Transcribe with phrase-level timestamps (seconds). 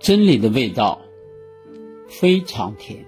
[0.00, 1.02] 真理的味道
[2.08, 3.04] 非常甜。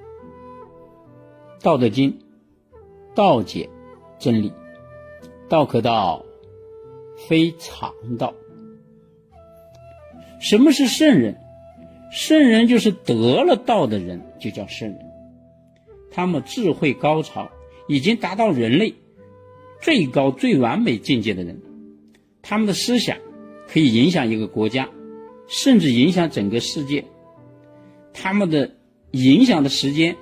[1.65, 2.13] 《道德经》
[3.15, 3.71] 道解
[4.19, 4.53] 真理，
[5.49, 6.25] 道可道
[7.27, 8.35] 非常道。
[10.39, 11.39] 什么是圣人？
[12.13, 14.99] 圣人就是得了道的人，就叫圣人。
[16.11, 17.51] 他们智慧高超，
[17.89, 18.93] 已经达到人类
[19.81, 21.63] 最高最完美境界的人。
[22.43, 23.17] 他们的思想
[23.67, 24.91] 可以影响一个国家，
[25.47, 27.05] 甚至影响整个世界。
[28.13, 28.71] 他们的
[29.13, 30.17] 影响的时间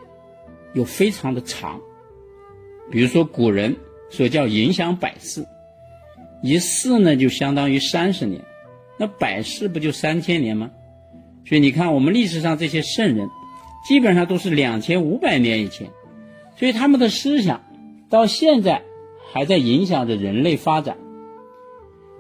[0.75, 1.81] 又非常的长。
[2.91, 3.77] 比如说古人
[4.11, 5.47] 所叫影响百世，
[6.43, 8.43] 一世呢就相当于三十年，
[8.99, 10.71] 那百世不就三千年吗？
[11.47, 13.29] 所以你看，我们历史上这些圣人，
[13.87, 15.91] 基本上都是两千五百年以前，
[16.57, 17.63] 所以他们的思想
[18.09, 18.83] 到现在
[19.33, 20.99] 还在影响着人类发展。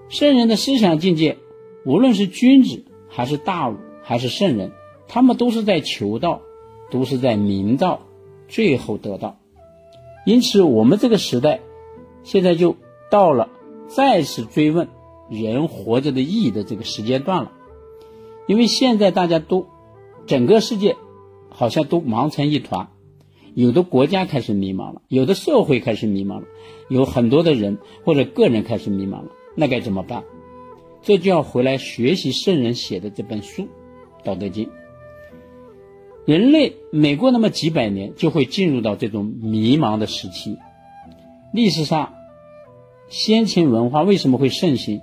[0.08, 1.38] 圣人的思想境界，
[1.84, 4.73] 无论是君子还是大儒还是圣人，
[5.09, 6.41] 他们都是在求道，
[6.91, 8.00] 都是在明道，
[8.48, 9.36] 最后得道。
[10.25, 11.61] 因此，我们这个时代
[12.22, 12.77] 现在就
[13.11, 13.50] 到了
[13.88, 14.88] 再次追问
[15.28, 17.53] 人活着的意义的这个时间段了。
[18.47, 19.66] 因为现在大家都
[20.27, 20.97] 整个世界
[21.50, 22.88] 好像都忙成一团，
[23.55, 26.44] 有的国家开始迷茫了，有的社会开始迷茫了，
[26.88, 29.28] 有很多的人或者个人开始迷茫了。
[29.55, 30.25] 那该怎么办？
[31.03, 33.62] 这就要回来学习圣人写的这本书
[34.25, 34.67] 《道德经》。
[36.27, 40.59] 人类每过那么几百年，就会进入到这种迷茫的时期。
[41.53, 42.12] 历史上，
[43.09, 45.01] 先秦文化为什么会盛行？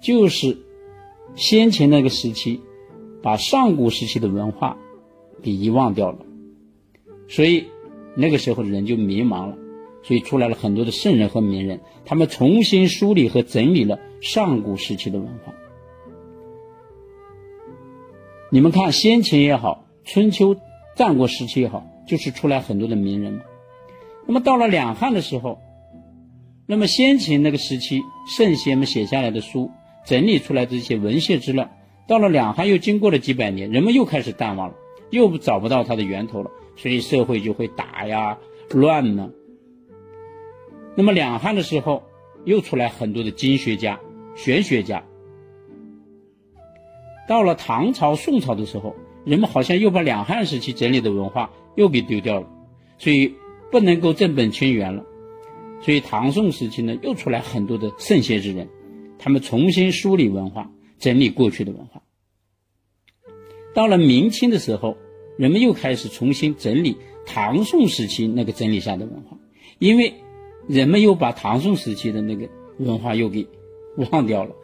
[0.00, 0.58] 就是
[1.34, 2.60] 先秦那个时期，
[3.22, 4.76] 把上古时期的文化
[5.42, 6.18] 给遗忘掉了，
[7.26, 7.64] 所以
[8.14, 9.56] 那个时候的人就迷茫了。
[10.04, 15.54] 所以出来了很多的圣人和名人，他们重新梳理和整理了上古时期的文化。
[18.50, 20.56] 你们看，先秦也好，春秋、
[20.96, 23.40] 战国时期也好，就是出来很多的名人嘛。
[24.26, 25.58] 那么到了两汉的时候，
[26.66, 29.70] 那么先秦那个时期圣贤们写下来的书，
[30.04, 31.70] 整理出来的这些文献资料，
[32.06, 34.74] 到了两汉又经过了几百年，人们又开始淡忘了，
[35.10, 38.38] 又找不到它的源头了，所以社会就会打呀、
[38.70, 39.30] 乱呢。
[40.94, 42.02] 那么两汉的时候，
[42.44, 44.00] 又出来很多的经学家、
[44.38, 45.04] 玄学家。
[47.28, 48.94] 到了唐朝、宋朝的时候，
[49.24, 52.48] 人们好像又把两汉时期整理的文化又给丢掉了，
[52.98, 53.34] 所以
[53.72, 55.04] 不能够正本清源了。
[55.80, 58.68] 所以唐宋时期呢，又出来很多的圣贤之人，
[59.18, 60.70] 他们重新梳理文化，
[61.00, 62.02] 整理过去的文化。
[63.74, 64.96] 到了明清的时候，
[65.36, 69.36] 人们又开始重新整理唐宋时期那个整理下的文化，
[69.80, 70.14] 因为。
[70.66, 72.46] 人们又把唐宋时期的那个
[72.78, 73.46] 文化又给
[74.12, 74.54] 忘掉了，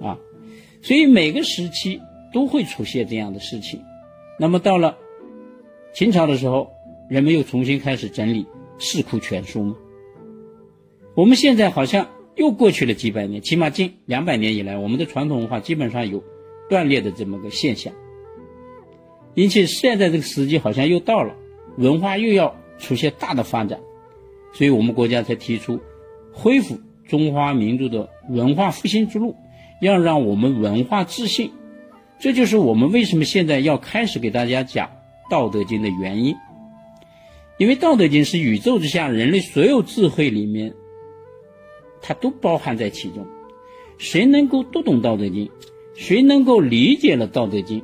[0.00, 0.18] 啊，
[0.80, 2.00] 所以每个时期
[2.32, 3.82] 都会出现这样的事情。
[4.38, 4.96] 那么到了
[5.92, 6.72] 秦朝的时候，
[7.10, 8.44] 人们又重新开始整理
[8.78, 9.76] 《四库全书》嘛。
[11.14, 16.24] 我们现在好像又过去了几百年，起码近两百年以来，我们的传统文化基本上有
[16.70, 17.92] 断裂的这么个现象。
[19.34, 21.36] 因此，现在这个时机好像又到了，
[21.76, 23.80] 文化又要出现大的发展。
[24.54, 25.80] 所以我们国家才提出
[26.32, 29.36] 恢复中华民族的文化复兴之路，
[29.80, 31.52] 要让我们文化自信。
[32.18, 34.88] 这就是我们为什么现在要开始给大家讲
[35.30, 36.36] 《道德经》的原因。
[37.58, 40.74] 因为《道德经》是宇宙之下人类所有智慧里面，
[42.00, 43.26] 它都包含在其中。
[43.98, 45.46] 谁能够读懂《道德经》，
[45.94, 47.80] 谁能够理解了《道德经》，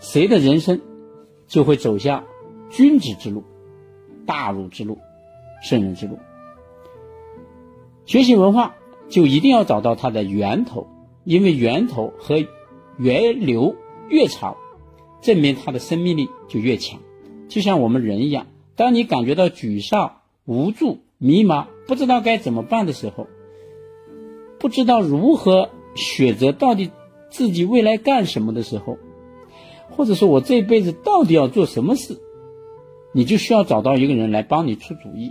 [0.00, 0.80] 谁的人生
[1.46, 2.24] 就会走向
[2.70, 3.44] 君子之路、
[4.26, 4.98] 大儒之路。
[5.62, 6.18] 圣人之路，
[8.04, 8.76] 学习文化
[9.08, 10.86] 就一定要找到它的源头，
[11.24, 12.44] 因为源头和
[12.98, 13.76] 源流
[14.08, 14.56] 越长，
[15.20, 17.00] 证明它的生命力就越强。
[17.48, 23.26] 就像我们人一样，当你感觉到沮丧、无助、迷茫，不知道该怎么办的时候，
[24.58, 26.90] 不知道如何选择到底
[27.30, 28.98] 自己未来干什么的时候，
[29.90, 32.18] 或者说我这辈子到底要做什么事，
[33.12, 35.30] 你就需要找到一个人来帮你出主意。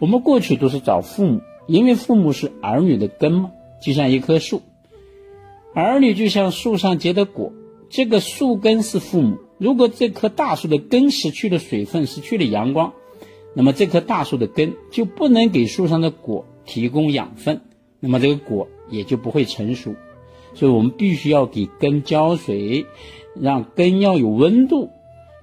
[0.00, 1.40] 我们过去都是找父母，
[1.70, 4.60] 因为父母是儿女的根嘛，就像一棵树，
[5.72, 7.52] 儿女就像树上结的果，
[7.90, 9.38] 这个树根是父母。
[9.56, 12.94] 如果这棵大树的根失去了水分，失去了阳光，
[13.54, 17.60] 那么这棵大树的根就不能给树上的果提供养分，
[18.00, 19.94] 那么这个果也就不会成熟。
[20.54, 22.84] 所以我们必须要给根浇水，
[23.40, 24.90] 让根要有温度。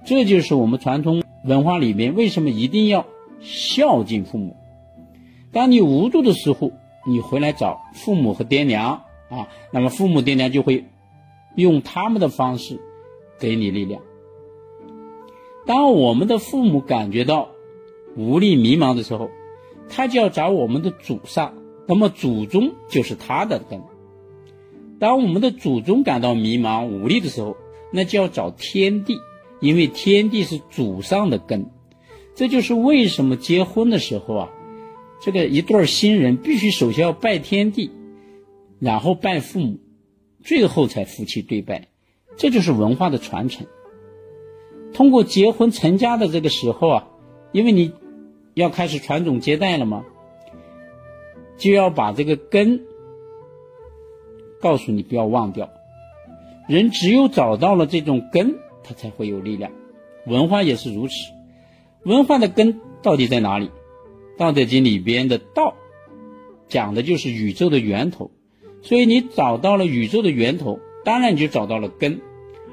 [0.04, 3.06] 这就是我们传统文化里面为什么一定要。
[3.40, 4.57] 孝敬父母。
[5.52, 6.72] 当你无助的时候，
[7.06, 10.84] 你回来找父母和爹娘啊，那么父母爹娘就会
[11.56, 12.80] 用他们的方式
[13.38, 14.02] 给你力量。
[15.66, 17.48] 当我们的父母感觉到
[18.16, 19.30] 无力、迷茫的时候，
[19.88, 21.54] 他就要找我们的祖上，
[21.86, 23.82] 那么祖宗就是他的根。
[24.98, 27.56] 当我们的祖宗感到迷茫、无力的时候，
[27.92, 29.16] 那就要找天地，
[29.60, 31.70] 因为天地是祖上的根。
[32.34, 34.50] 这就是为什么结婚的时候啊，
[35.20, 37.90] 这个一对新人必须首先要拜天地，
[38.78, 39.78] 然后拜父母，
[40.42, 41.88] 最后才夫妻对拜。
[42.36, 43.66] 这就是文化的传承。
[44.92, 47.08] 通过结婚成家的这个时候啊，
[47.52, 47.92] 因为你
[48.54, 50.04] 要开始传宗接代了嘛，
[51.56, 52.84] 就要把这个根
[54.60, 55.70] 告诉你不要忘掉。
[56.68, 59.72] 人只有找到了这种根，他才会有力量。
[60.26, 61.14] 文化也是如此，
[62.04, 63.66] 文化的根到底在哪里？
[64.38, 65.74] 《道德经》里边的道
[66.68, 68.30] 讲的就是宇宙的源头，
[68.82, 72.20] 所以你找到了宇宙的源头，当然你就找到了根。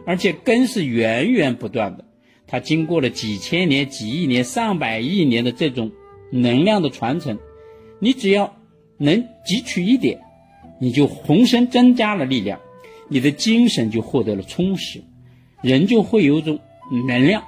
[0.06, 2.06] 而且根是源源不断的，
[2.46, 5.92] 它经过了几千年、几亿年、上百亿年的这种
[6.32, 7.40] 能量的传承，
[7.98, 8.56] 你只要
[8.98, 10.20] 能汲取一点，
[10.80, 12.60] 你就浑身增加了力量，
[13.08, 15.02] 你的精神就获得了充实，
[15.64, 16.60] 人就会有一种
[17.08, 17.44] 能量。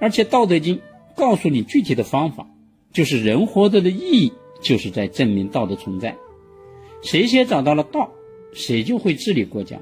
[0.00, 0.78] 而且《道德经》
[1.20, 2.48] 告诉你具体的方法，
[2.94, 4.32] 就是人活着的意义
[4.62, 6.16] 就是在证明道的存在。
[7.02, 8.10] 谁先找到了道，
[8.54, 9.78] 谁就会治理国家。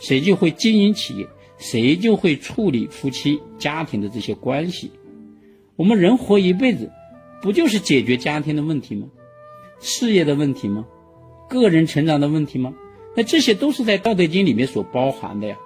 [0.00, 1.26] 谁就会经营企业，
[1.58, 4.92] 谁就会处理夫妻家庭的这些关系。
[5.76, 6.90] 我们人活一辈子，
[7.42, 9.08] 不就是解决家庭的问题吗？
[9.80, 10.86] 事业的问题吗？
[11.50, 12.74] 个人成长的问题吗？
[13.16, 15.58] 那这些都是在《道德经》里面所包含的呀。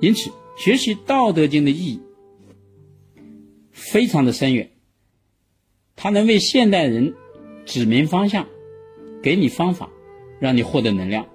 [0.00, 2.00] 因此，学习《道德经》的意义
[3.76, 4.70] 非常的深远，
[5.96, 7.12] 它能为现代人
[7.66, 8.46] 指明方向，
[9.22, 9.90] 给你方法，
[10.40, 11.26] 让你获得能量。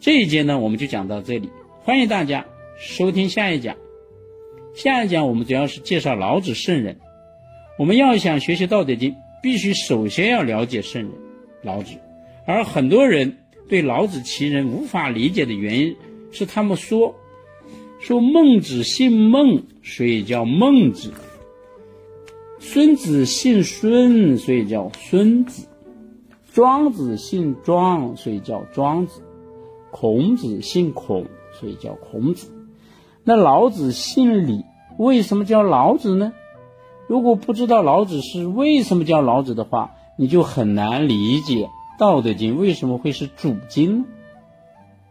[0.00, 1.50] 这一节呢，我们就讲到这里。
[1.82, 2.46] 欢迎大家
[2.78, 3.76] 收听下一讲。
[4.74, 6.98] 下一讲我们主要是介绍老子圣人。
[7.78, 9.12] 我们要想学习《道德经》，
[9.42, 11.12] 必须首先要了解圣人
[11.62, 11.92] 老子。
[12.46, 13.36] 而很多人
[13.68, 15.96] 对老子其人无法理解的原因，
[16.32, 17.14] 是他们说
[18.04, 21.08] 说孟子姓孟，所以叫孟子；
[22.58, 25.62] 孙子姓孙，所以叫孙子；
[26.52, 29.22] 庄子姓庄，所以叫庄子。
[29.90, 31.24] 孔子姓孔，
[31.58, 32.52] 所以叫孔子。
[33.22, 34.66] 那老子姓李，
[34.98, 36.34] 为什么叫老子呢？
[37.06, 41.64] 如果不知道老子是为什么叫老子的话，你就很难理解
[41.98, 44.04] 《道德经》为什么会是主经？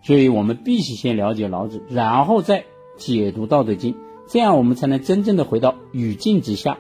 [0.04, 2.66] 所以我们必须先了解老子，然后再
[2.98, 3.94] 解读《道德经》，
[4.28, 6.78] 这样我们才能真正的回到语境之下，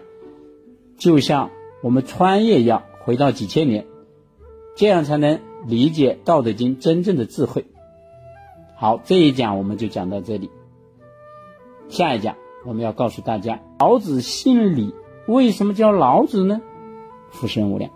[0.97, 1.49] 就像
[1.81, 3.85] 我们穿越一样，回到几千年，
[4.75, 7.65] 这样才能理解《道德经》真正的智慧。
[8.75, 10.49] 好，这一讲我们就讲到这里。
[11.89, 14.93] 下一讲我们要告诉大家，老子姓李，
[15.27, 16.61] 为什么叫老子呢？
[17.29, 17.91] 福生无量。